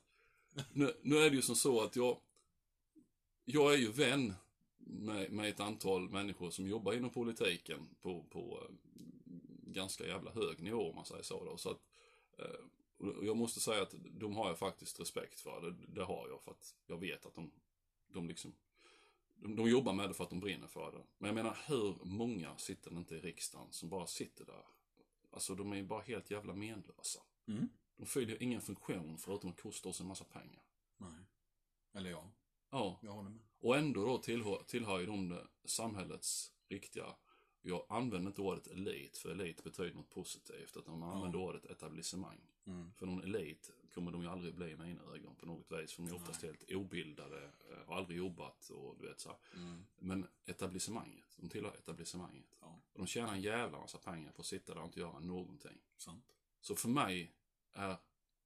[0.73, 2.17] nu, nu är det ju som så att jag,
[3.45, 4.33] jag är ju vän
[4.77, 8.67] med, med ett antal människor som jobbar inom politiken på, på
[9.73, 11.45] ganska jävla hög nivå om man säger så.
[11.45, 11.57] Då.
[11.57, 11.81] så att,
[12.37, 12.65] eh,
[13.21, 15.61] jag måste säga att de har jag faktiskt respekt för.
[15.61, 17.51] Det, det har jag för att jag vet att de,
[18.07, 18.55] de liksom
[19.35, 21.03] de, de jobbar med det för att de brinner för det.
[21.17, 24.65] Men jag menar, hur många sitter det inte i riksdagen som bara sitter där?
[25.31, 27.21] Alltså, de är ju bara helt jävla menlösa.
[27.47, 27.69] Mm.
[27.97, 30.63] De fyller ingen funktion förutom att kosta oss en massa pengar.
[30.97, 31.25] Nej.
[31.93, 32.31] Eller ja,
[32.69, 33.41] Ja, jag håller med.
[33.59, 37.15] och ändå då tillhör, tillhör ju de samhällets riktiga,
[37.65, 42.39] jag använder inte ordet elit, för elit betyder något positivt, utan man använder ordet etablissemang.
[42.65, 42.93] Mm.
[42.93, 46.01] För någon elit kommer de ju aldrig bli i mina ögon på något vis, för
[46.03, 49.37] de är oftast helt obildade, eh, har aldrig jobbat och du vet så.
[49.55, 49.85] Mm.
[49.97, 52.57] Men etablissemanget, de tillhör etablissemanget.
[52.61, 55.19] Ja, Och de tjänar en jävla massa pengar på att sitta där och inte göra
[55.19, 55.81] någonting.
[55.97, 56.35] sant.
[56.61, 57.35] Så för mig
[57.73, 57.97] är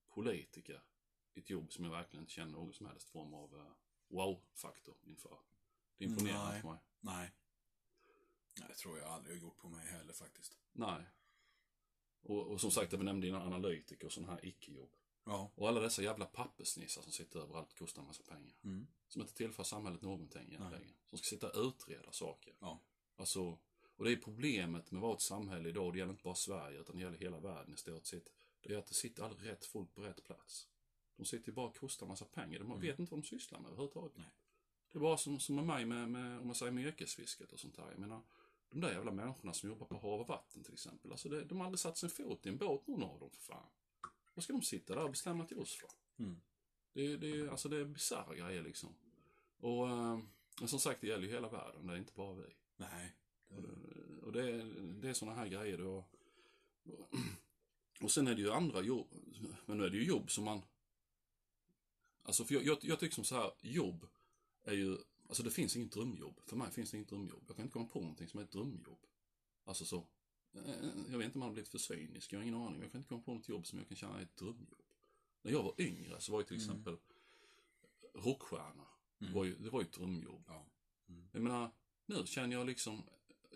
[0.08, 0.82] politiker
[1.34, 3.71] ett jobb som jag verkligen inte känner någon som helst form av eh,
[4.08, 5.38] wow-faktor inför.
[5.97, 6.80] Det imponerar inte mig.
[6.99, 7.32] Nej.
[8.78, 10.58] Det tror jag aldrig har gjort på mig heller faktiskt.
[10.74, 11.06] Nej.
[12.22, 14.90] Och, och som sagt, jag nämnde innan analytiker och sådana här icke-jobb.
[15.24, 15.52] Ja.
[15.56, 18.56] Och alla dessa jävla pappersnissar som sitter överallt och kostar en massa pengar.
[18.63, 18.88] Mm.
[19.08, 20.94] Som inte tillför samhället någonting egentligen.
[21.06, 22.54] Som ska sitta och utreda saker.
[22.60, 22.80] Ja.
[23.16, 23.58] Alltså,
[23.96, 25.94] och det är problemet med vårt samhälle idag.
[25.94, 28.30] Det gäller inte bara Sverige utan det gäller hela världen i stort sett.
[28.62, 30.68] Det är att det sitter aldrig rätt folk på rätt plats.
[31.16, 32.60] De sitter ju bara och kostar en massa pengar.
[32.60, 34.18] De vet inte vad de sysslar med överhuvudtaget.
[34.18, 34.30] Nej.
[34.92, 37.60] Det är bara som, som med mig med, med, om man säger med yrkesfisket och
[37.60, 37.90] sånt där.
[37.92, 38.22] Jag menar,
[38.69, 41.12] de där jävla människorna som jobbar på hav och vatten till exempel.
[41.12, 43.41] Alltså det, de har aldrig satt sin fot i en båt någon av dem för
[43.41, 43.69] fan.
[44.34, 45.89] Vad ska de sitta där och bestämma till oss för?
[46.23, 46.41] Mm.
[46.93, 48.95] Det, det, alltså det är bisarra grejer liksom.
[49.60, 50.19] Och eh,
[50.60, 51.88] men som sagt, det gäller ju hela världen.
[51.88, 52.56] Det är inte bara vi.
[52.77, 53.15] Nej.
[53.47, 56.06] Och det, och det, är- det är såna här grejer då.
[58.01, 59.08] Och sen är det ju andra jobb.
[59.65, 60.62] Men nu är det ju jobb som man...
[62.23, 64.08] Alltså för jag, jag, jag tycker som så här, jobb
[64.63, 64.97] är ju...
[65.28, 66.40] Alltså det finns inget drömjobb.
[66.46, 67.44] För mig finns det inget drömjobb.
[67.48, 69.06] Jag kan inte komma på någonting som är ett drömjobb.
[69.63, 70.08] Alltså så.
[70.54, 70.62] eh,
[71.12, 72.82] Jag vet inte om man har blivit för cynisk, jag har ingen aning.
[72.82, 74.82] Jag kan inte komma på något jobb som jag kan känna är ett drömjobb.
[75.42, 76.70] När jag var yngre så var ju till Mm.
[76.70, 76.98] exempel
[78.13, 78.88] rockstjärna.
[79.22, 79.34] Mm.
[79.34, 80.44] Var ju, det var ju ett drömjobb.
[80.48, 80.66] ja.
[81.10, 81.28] Mm.
[81.32, 81.72] Jag menar,
[82.06, 83.04] nu känner jag liksom...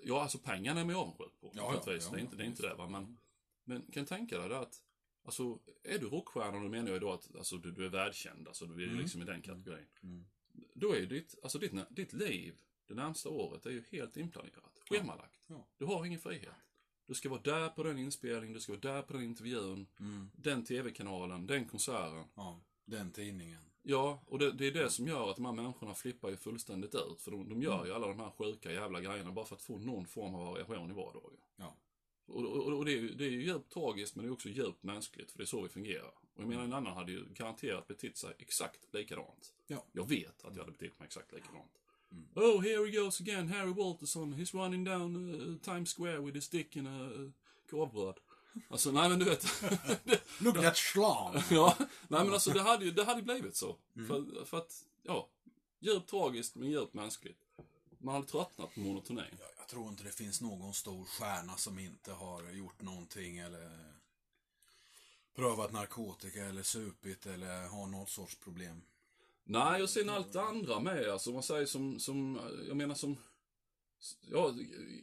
[0.03, 1.51] Ja, alltså pengarna är man ju avundsjuk på.
[1.55, 2.05] Ja, naturligtvis.
[2.05, 2.89] ja, det är ja, inte det, är inte det va.
[2.89, 3.17] Men,
[3.63, 4.83] men kan tänka dig det att...
[5.23, 8.47] Alltså, är du rockstjärna, då menar jag då att alltså, du, du är världskänd.
[8.47, 8.99] Alltså, du är Mm.
[8.99, 9.87] liksom i den kategorin.
[10.03, 10.25] Mm.
[10.73, 12.55] Då är ju ditt, alltså ditt, ditt liv
[12.87, 14.81] det närmsta året är ju helt inplanerat.
[14.89, 15.39] Schemalagt.
[15.47, 15.67] Ja.
[15.77, 16.55] Du har ingen frihet.
[17.07, 20.31] Du ska vara där på den inspelningen, du ska vara där på den intervjun, Mm.
[20.35, 22.25] den tv-kanalen, den konserten.
[22.35, 22.61] Ja.
[22.85, 23.61] Den tidningen.
[23.83, 26.95] Ja, och det, det är det som gör att de här människorna flippar ju fullständigt
[26.95, 27.21] ut.
[27.21, 29.77] För de, de gör ju alla de här sjuka jävla grejerna bara för att få
[29.77, 31.37] någon form av variation i vardagen.
[31.55, 31.77] Ja.
[32.25, 34.49] Och, och, och det, är ju, det är ju djupt tragiskt men det är också
[34.49, 36.11] djupt mänskligt för det är så vi fungerar.
[36.35, 39.53] Och jag menar en annan hade ju garanterat betett sig exakt likadant.
[39.67, 39.85] Ja.
[39.91, 41.71] Jag vet att jag hade betett mig exakt likadant.
[42.11, 42.25] Mm.
[42.35, 44.33] Oh, here he goes again, Harry Walterson.
[44.33, 47.29] He's running down uh, Times Square with his dick in a uh,
[47.69, 48.19] korvbröd.
[48.69, 49.45] Alltså, nej men du vet.
[50.39, 51.41] Look at Schlan!
[51.51, 53.77] ja, nej men alltså det hade ju det hade blivit så.
[53.95, 54.07] Mm.
[54.07, 55.29] För, för att, ja,
[55.79, 57.39] djupt tragiskt men djupt mänskligt.
[57.97, 59.25] Man hade tröttnat på monotonin.
[59.39, 63.93] Jag, jag tror inte det finns någon stor stjärna som inte har gjort någonting eller
[65.35, 68.81] prövat narkotika eller supit eller har något sorts problem.
[69.43, 71.09] Nej, och sen allt det andra med.
[71.09, 73.17] Alltså man säger som, som, jag menar som,
[74.21, 74.53] ja,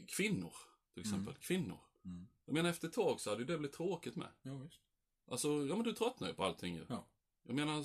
[0.07, 0.53] kvinnor
[0.95, 1.35] till exempel.
[1.35, 1.79] Kvinnor.
[2.05, 2.27] Mm.
[2.45, 4.29] Jag menar efter ett tag så hade ju det blivit tråkigt med.
[4.43, 4.81] Ja, visst.
[5.31, 6.85] Alltså, ja men du tröttnar ju på allting ju.
[6.89, 7.07] Ja.
[7.43, 7.85] Jag menar,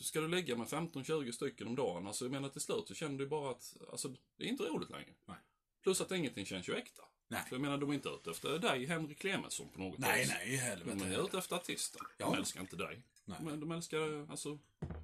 [0.00, 3.18] ska du lägga med 15-20 stycken om dagen, alltså jag menar till slut så känner
[3.18, 5.14] du bara att, alltså det är inte roligt längre.
[5.24, 5.36] Nej.
[5.82, 7.02] Plus att ingenting känns ju äkta.
[7.28, 7.42] Nej.
[7.48, 10.28] För jag menar, de är inte ute efter dig, Henrik Clemensson på något Nej, vis.
[10.28, 10.96] nej, i helvete.
[10.98, 12.00] De är ute efter artisten.
[12.18, 12.26] Ja.
[12.30, 13.02] De älskar inte dig.
[13.24, 13.38] Nej.
[13.42, 14.58] Men de älskar, alltså,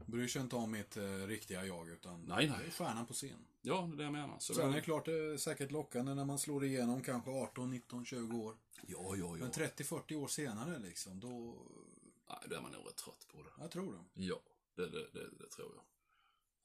[0.06, 2.59] Bryr sig inte om mitt eh, riktiga jag, utan Nej, nej.
[2.61, 3.46] det är stjärnan på scen.
[3.62, 4.38] ja, det är det jag menar.
[4.38, 7.70] Så Sen är det- klart det är säkert lockande när man slår igenom kanske 18,
[7.70, 8.56] 19, 20 år.
[8.87, 9.33] Ja, ja, ja.
[9.37, 11.56] Men 30-40 år senare liksom, då...
[12.28, 13.50] Nej, då är man nog rätt trött på det.
[13.59, 14.22] Jag tror det.
[14.24, 14.40] Ja,
[14.74, 15.85] det, det, det, det tror jag.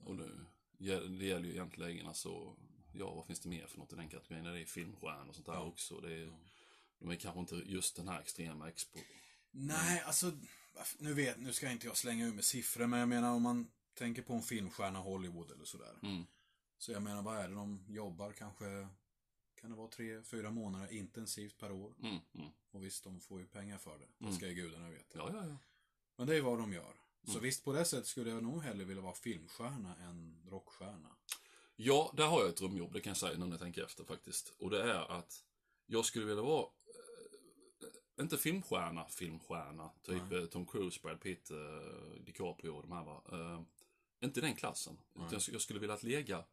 [0.07, 0.29] Och det,
[0.77, 2.55] ja, det gäller ju egentligen alltså,
[2.99, 4.43] ja vad finns det mer för något i den kategorin?
[4.43, 5.61] Det är filmstjärnor och sånt där Ja.
[5.63, 5.99] också.
[5.99, 6.33] Det är,
[6.99, 8.99] De är kanske inte just den här extrema expo.
[9.51, 10.31] Nej, alltså,
[10.99, 13.71] nu vet, nu ska inte jag slänga ur med siffror, men jag menar om man
[13.93, 15.99] tänker på en filmstjärna Hollywood eller sådär.
[16.03, 16.23] Mm.
[16.77, 18.87] Så jag menar, vad är det de jobbar kanske,
[19.61, 21.95] kan det vara tre, fyra månader intensivt per år?
[22.03, 22.49] Mm, mm.
[22.71, 24.05] Och visst, de får ju pengar för det.
[24.17, 24.35] Det Mm.
[24.35, 25.17] ska ju gudarna veta.
[25.17, 25.57] Ja, ja, ja.
[26.15, 26.93] Men det är vad de gör.
[27.23, 27.43] Så Mm.
[27.43, 31.15] visst, på det sättet skulle jag nog hellre vilja vara filmstjärna än rockstjärna.
[31.75, 34.53] Ja, där har jag ett drömjobb, det kan jag säga när jag tänker efter faktiskt.
[34.59, 35.43] Och det är att
[35.85, 40.39] jag skulle vilja vara, eh, inte filmstjärna, filmstjärna, typ Nej.
[40.39, 43.23] eh, Tom Cruise, Brad Pitt, eh, DiCaprio och de här va.
[43.31, 43.61] Eh,
[44.25, 44.97] inte den klassen.
[45.15, 46.43] Utan jag, jag skulle vilja att lägga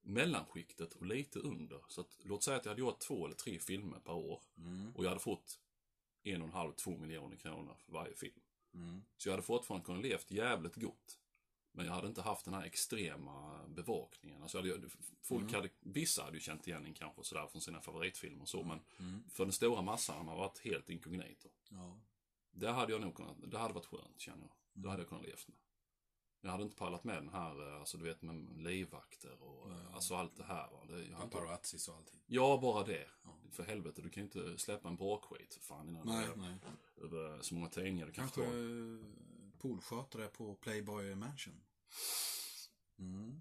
[0.00, 1.84] mellanskiktet och lite under.
[1.88, 4.42] Så att, låt säga att jag hade gjort två eller tre filmer per år.
[4.58, 4.92] Mm.
[4.96, 5.60] Och jag hade fått
[6.22, 8.40] en och en halv, två miljoner kronor för varje film.
[8.74, 9.02] Mm.
[9.16, 11.18] Så jag hade fortfarande kunnat levt jävligt gott.
[11.76, 14.42] Men jag hade inte haft den här extrema bevakningen.
[14.42, 14.80] Alltså hade,
[15.22, 15.54] folk Mm.
[15.54, 18.80] hade, vissa hade ju känt igen en kanske sådär från sina favoritfilmer och så, men
[18.98, 19.22] Mm.
[19.30, 21.48] för den stora massan har man varit helt inkognito.
[21.70, 21.98] Ja.
[22.50, 24.52] Det hade jag nog kunnat, det hade varit skönt känner jag.
[24.72, 24.90] Det Mm.
[24.90, 25.56] hade jag kunnat levt med.
[26.40, 29.78] Jag hade inte pallat med den här, eh, alltså du vet med livvakter och Nej.
[29.92, 30.70] alltså allt det här.
[30.70, 30.84] Va?
[30.88, 32.20] Det, jag Paparazzis och allting.
[32.26, 33.06] ja, bara det.
[33.24, 33.36] Ja.
[33.50, 36.36] För helvete, du kan ju inte släppa en brakskit för fan innan Nej, det är
[36.36, 36.58] nej.
[36.96, 38.56] över så många tidningar du kan Kanske få.
[38.56, 41.60] eh, poolskötare på Playboy Mansion.
[42.98, 43.40] Mm.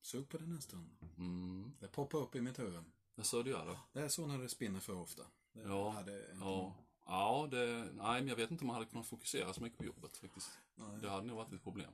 [0.00, 0.90] Sug på den en stund.
[1.18, 2.84] Mm, Det poppar upp i mitt huvud.
[3.14, 3.78] jag sa det gör det.
[4.00, 5.22] Det är så när det spinner för ofta.
[5.52, 9.06] Det, Ja, det Ja, ja det, nej men jag vet inte om man hade kunnat
[9.06, 10.50] fokusera så mycket på jobbet faktiskt.
[10.74, 11.90] Nej, Det hade nog varit ett problem.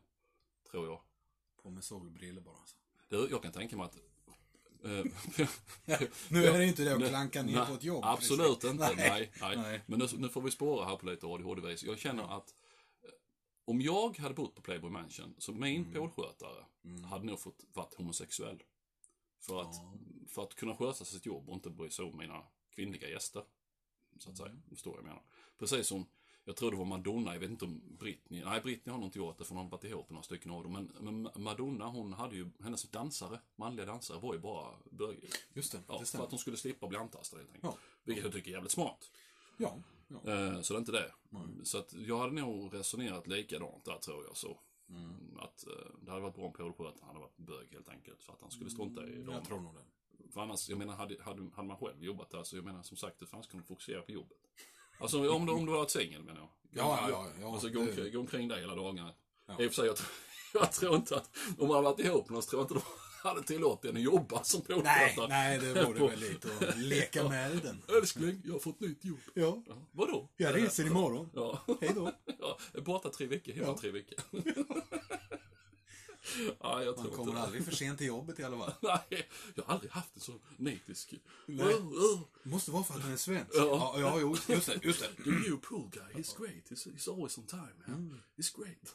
[0.70, 1.00] Tror jag.
[1.62, 2.57] På med solbriller bara.
[2.59, 2.76] Alltså.
[3.09, 3.96] Du, jag kan tänka mig att...
[4.85, 5.05] eh,
[6.29, 8.05] Nu är det inte det att klanka ner nej, på ett jobb.
[8.05, 8.70] Absolut precis.
[8.70, 9.33] inte, nej.
[9.40, 9.83] nej, nej.
[9.87, 11.83] Men nu, nu får vi spåra här på lite ADHD-vis.
[11.85, 12.55] Jag känner att
[13.66, 15.92] om jag hade bott på Playboy Mansion, så min Mm.
[15.92, 16.64] poolskötare
[17.05, 18.62] hade nog fått varit homosexuell.
[19.40, 19.92] För att, Ja.
[20.29, 23.42] för att kunna sköta sitt jobb och inte bry sig om mina kvinnliga gäster.
[24.18, 24.62] Så att säga, Mm.
[24.68, 25.22] förstår jag menar.
[25.59, 26.07] Precis som,
[26.44, 29.18] jag tror det var Madonna, jag vet inte om Britney, nej Britney har nog inte
[29.18, 30.72] gjort det för hon har varit ihop med några stycken av dem.
[30.72, 35.72] Men, men Madonna hon hade ju, hennes dansare, manliga dansare var ju bara bög, Just
[35.72, 36.24] det, ja, det för stämmer.
[36.24, 37.74] att de skulle slippa bli antastade helt enkelt.
[37.74, 37.79] Ja.
[38.05, 39.11] Vilket jag tycker är jävligt smart.
[39.57, 40.16] Ja, ja.
[40.33, 41.12] Eh, Så det är inte det.
[41.64, 44.59] Så att jag hade nog resonerat likadant där tror jag så.
[44.88, 45.38] Mm.
[45.38, 48.23] Att eh, det hade varit bra om poolskötaren hade varit bög helt enkelt.
[48.23, 49.35] För att han skulle strunta i dem.
[49.35, 50.33] Jag tror nog det.
[50.33, 52.97] För annars, jag menar, hade, hade, hade man själv jobbat där så jag menar som
[52.97, 54.38] sagt, det fanns kunde fokusera på jobbet.
[54.99, 56.49] Alltså om du, om du har varit singel menar jag.
[56.71, 59.14] Ja, ja, ja, ja, Alltså gå, det- gå omkring där hela dagarna.
[59.47, 59.53] Ja.
[59.62, 59.97] I och för sig, jag,
[60.62, 62.75] jag tror inte att, om man hade varit ihop med någon så tror jag inte
[62.75, 62.81] de
[63.26, 65.28] hade tillåtit en att jobba som Nej, poolskötare.
[65.28, 67.82] nej, det vore väl lite att leka med den.
[68.00, 69.18] Älskling, jag har fått nytt jobb.
[69.34, 70.28] Ja, Ja, vadå?
[70.36, 71.30] jag reser imorgon.
[71.34, 71.64] Ja.
[71.80, 72.12] Hej då.
[72.40, 73.76] Ja, borta tre veckor, hemma Ja.
[73.80, 74.18] tre veckor.
[76.60, 78.72] ja, jag Man tror kommer inte aldrig för sent till jobbet i alla fall.
[79.10, 81.14] Nej, jag har aldrig haft en så nitisk...
[81.46, 81.74] Nej.
[81.74, 83.50] Oh, oh, Måste vara för att han är svensk.
[83.54, 83.94] Ja.
[83.98, 85.24] Ja, ja, just det, just det.
[85.24, 86.70] the new pool guy, he's great.
[86.70, 87.72] He's, he's always on time.
[87.86, 87.96] Man.
[87.96, 88.20] Mm.
[88.36, 88.94] He's great.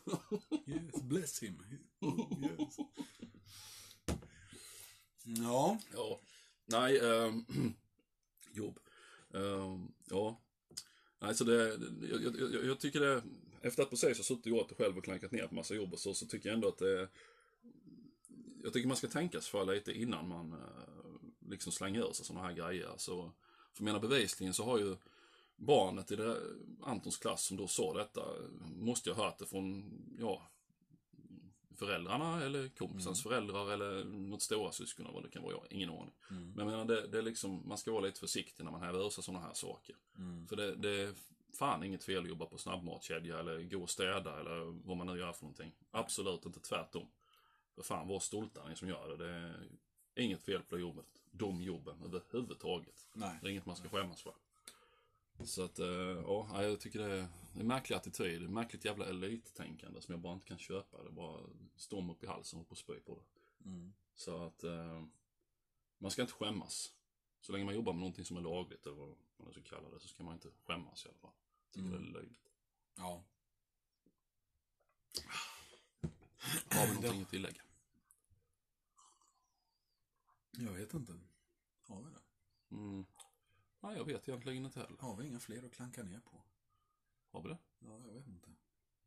[0.67, 1.63] Yes, bless him.
[2.01, 2.75] Yes.
[5.23, 6.19] Ja, ja,
[6.65, 7.45] nej, ähm,
[8.53, 8.79] jobb.
[9.33, 10.41] Ähm, ja,
[11.19, 11.79] nej, så det,
[12.11, 13.23] jag, jag, jag, tycker det,
[13.61, 15.93] efter att precis ha suttit och gjort det själv och klankat ner på massa jobb
[15.93, 17.07] och så, så tycker jag ändå att det
[18.63, 22.25] jag tycker man ska tänka sig för lite innan man eh, liksom slänger ur sig
[22.25, 22.89] sådana här grejer.
[22.97, 23.31] Så,
[23.73, 24.95] för menar bevisligen så har ju
[25.55, 26.37] barnet i det,
[26.81, 28.21] Antons klass som då sa detta,
[28.75, 30.50] måste jag ha hört det från, ja,
[31.85, 35.53] föräldrarna eller kompisens föräldrar eller något stora syskon eller vad det kan vara.
[35.53, 36.13] Jag ingen aning.
[36.29, 36.51] Mm.
[36.51, 39.05] Men jag menar, det, det är liksom, man ska vara lite försiktig när man häver
[39.05, 39.95] ur sig sådana här saker.
[40.17, 40.47] Mm.
[40.47, 41.13] För det, det är
[41.53, 45.17] fan inget fel att jobba på snabbmatskedja eller gå och städa eller vad man nu
[45.17, 45.71] gör för någonting.
[45.91, 47.07] Absolut inte tvärtom.
[47.75, 49.17] För fan, var stolta ni som gör det.
[49.17, 51.05] Det är inget fel på det jobbet.
[51.31, 53.07] De jobben överhuvudtaget.
[53.13, 53.39] nej.
[53.41, 54.33] Det är inget man ska skämmas för.
[55.45, 57.27] Så att, eh, ja, jag tycker det är
[57.59, 58.49] en märklig attityd.
[58.49, 61.03] Märkligt jävla elittänkande som jag bara inte kan köpa.
[61.03, 61.39] Det bara
[61.75, 63.69] står mig upp i halsen och på spy på det.
[63.69, 63.93] Mm.
[64.15, 65.03] Så att eh,
[65.97, 66.93] man ska inte skämmas.
[67.41, 69.99] Så länge man jobbar med någonting som är lagligt eller vad man ska kalla det
[69.99, 71.31] så ska man inte skämmas i alla fall.
[71.65, 72.03] Jag tycker Mm.
[72.03, 72.49] det är löjligt.
[72.97, 73.23] Ja.
[76.69, 77.61] Har vi någonting att tillägga?
[80.51, 81.19] Jag vet inte.
[81.81, 82.21] Har vi det?
[82.75, 83.05] Mm.
[83.81, 84.97] Nej, jag vet egentligen inte heller.
[84.99, 86.41] Har vi inga fler att klanka ner på?
[87.31, 87.57] Har vi det?
[87.79, 88.49] Ja, jag vet inte.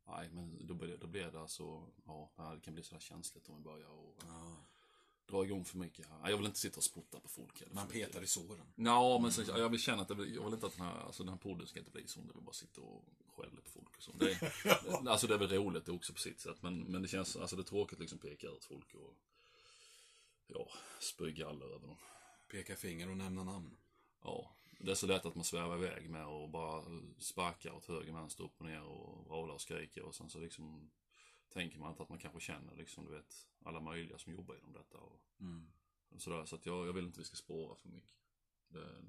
[0.06, 3.56] Nej, men då blir, då blir det alltså, ja, det kan bli sådär känsligt om
[3.56, 4.56] vi börjar och Ja.
[5.26, 6.06] dra igång för mycket.
[6.06, 6.30] här.
[6.30, 7.60] Jag vill inte sitta och spotta på folk.
[7.62, 8.66] Eller Man petar i såren.
[8.76, 11.00] Ja, men sen, jag vill känna att det blir, jag vill inte att den här,
[11.00, 13.04] alltså den här podden ska inte bli sån där vi bara sitter och
[13.37, 14.12] skäller på folk och så.
[14.12, 17.37] Det, är- alltså det är väl roligt också på sitt sätt, men, men det känns,
[17.37, 19.14] alltså det är tråkigt liksom peka ut folk och
[20.46, 20.68] ja,
[21.00, 21.96] spy galler över dem.
[22.50, 23.76] Peka finger och nämna namn.
[24.22, 26.84] Ja, det är så lätt att man svävar iväg med och bara
[27.18, 30.90] sparkar åt höger, vänster, upp och ner och vrålar och skriker och sen så liksom
[31.48, 34.72] tänker man inte att man kanske känner liksom, du vet, alla möjliga som jobbar inom
[34.72, 35.72] detta och, Mm.
[36.08, 36.44] och sådär.
[36.44, 38.10] Så att jag, jag vill inte vi ska spåra för mycket.
[38.68, 39.04] Det,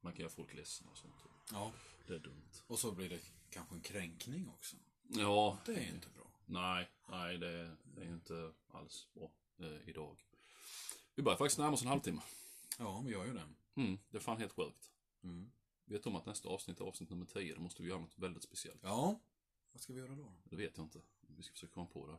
[0.00, 1.14] man kan göra folk ledsna och sånt.
[1.52, 1.72] Ja.
[2.06, 2.50] Det är dumt.
[2.66, 4.76] Och så blir det kanske en kränkning också.
[5.08, 6.30] Ja, Det är inte bra.
[6.46, 10.16] nej, nej det, det är inte alls bra eh, idag.
[11.14, 12.20] Vi börjar faktiskt närma oss en halvtimme.
[12.78, 13.48] Ja, vi gör ju det.
[13.74, 14.90] Mm, det är fan helt sjukt.
[15.26, 15.50] Mm.
[15.84, 17.54] Vet om att nästa avsnitt är avsnitt nummer 10?
[17.54, 18.80] Då måste vi göra något väldigt speciellt.
[18.82, 19.20] Ja.
[19.72, 20.32] Vad ska vi göra då?
[20.44, 21.00] Det vet jag inte.
[21.20, 22.18] Vi ska försöka komma på det.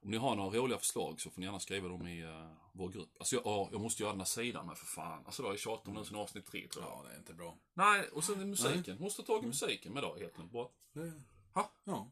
[0.00, 2.88] Om ni har några roliga förslag så får ni gärna skriva dem i uh, vår
[2.88, 3.16] grupp.
[3.18, 5.26] Alltså jag, ja, jag måste göra den här sidan med för fan.
[5.26, 6.92] Alltså det har jag tjatat om nu sedan avsnitt tre tror jag.
[6.92, 7.58] Ja, det är inte bra.
[7.74, 9.00] Nej, och sen är musiken.
[9.00, 10.52] Måste ta tag i musiken med då helt enkelt.
[10.52, 11.12] Bara, Det...
[11.54, 11.72] Ha?
[11.84, 12.10] Ja.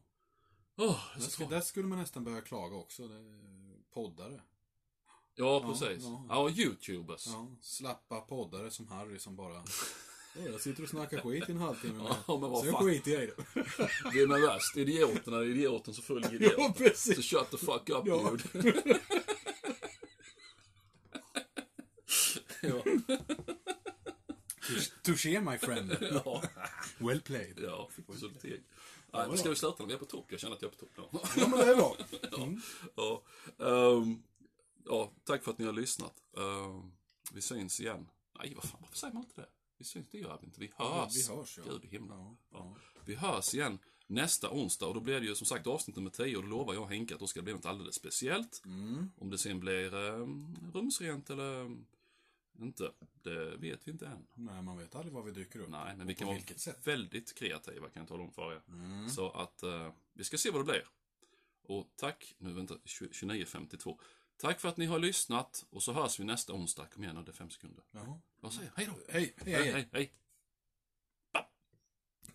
[0.75, 3.07] Där, så ska, där skulle man nästan börja klaga också.
[3.07, 3.47] Det
[3.89, 4.41] poddare.
[5.35, 6.03] Ja, precis.
[6.03, 6.25] ja.
[6.29, 7.27] Ja, youtubers.
[7.27, 9.63] Ja, slappa poddare som Harry som bara...
[10.45, 12.03] "Ja, Jag sitter och snackar skit i en halvtimme.
[12.27, 12.85] Ja, men vad Sen fan.
[12.85, 13.35] skiter jag i det.
[14.13, 14.77] Det är med värst.
[14.77, 16.55] Idioterna är idioten så följer idioten.
[16.63, 17.15] Ja, precis.
[17.15, 18.31] Så shut the fuck up Ja.
[18.53, 19.01] dude.
[22.61, 22.83] ja.
[25.03, 25.97] Touché my friend.
[26.25, 26.43] ja.
[26.97, 27.59] Well played.
[27.63, 28.09] Ja, fick
[28.45, 28.63] ägg.
[29.13, 30.25] Nej, men ska vi sluta när vi är på topp?
[30.29, 31.19] Jag känner att jag är på topp nu.
[31.41, 31.95] Ja, men det är bra.
[32.37, 32.61] Mm.
[32.95, 33.23] ja.
[33.59, 34.23] ehm,
[34.85, 36.13] ja, tack för att ni har lyssnat.
[36.37, 36.91] Ehm,
[37.33, 38.07] vi syns igen.
[38.39, 39.47] Nej, vad fan, varför säger man inte det?
[39.77, 40.59] Vi syns, det gör vi inte.
[40.59, 41.15] Vi hörs.
[41.15, 41.63] Vi hörs, ja.
[41.71, 42.17] Gud i himlen.
[42.17, 42.75] Ja, ja.
[43.05, 46.37] Vi hörs igen nästa onsdag och då blir det ju som sagt avsnitt nummer 10
[46.37, 48.61] och då lovar jag Henke att då ska det bli något alldeles speciellt.
[48.65, 49.11] Mm.
[49.17, 51.85] Om det sen blir um, rumsrent eller um,
[52.59, 52.91] inte,
[53.23, 54.27] det vet vi inte än.
[54.33, 55.69] Nej, man vet aldrig var vi dyker upp.
[55.69, 56.87] Nej, men vi Och kan vara sätt.
[56.87, 58.61] väldigt kreativa kan jag tala om för er.
[58.67, 59.09] Mm.
[59.09, 60.87] Så att eh, vi ska se vad det blir.
[61.61, 63.99] Och tack, nu vänta, 29.52.
[64.37, 66.85] Tack för att ni har lyssnat och så hörs vi nästa onsdag.
[66.85, 67.83] Kom igen, det är fem sekunder.
[67.91, 68.19] Jaha.
[68.39, 68.71] Vad säger?
[68.75, 69.13] Hej då!
[69.13, 69.71] Hej, hej.
[69.71, 69.89] hej.
[69.91, 70.13] hej.